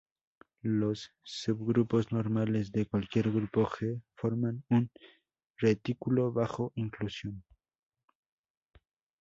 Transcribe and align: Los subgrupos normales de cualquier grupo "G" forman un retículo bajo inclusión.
Los 0.63 1.11
subgrupos 1.21 2.11
normales 2.11 2.71
de 2.71 2.87
cualquier 2.87 3.31
grupo 3.31 3.67
"G" 3.67 4.01
forman 4.15 4.63
un 4.69 4.89
retículo 5.57 6.31
bajo 6.33 6.71
inclusión. 6.73 7.43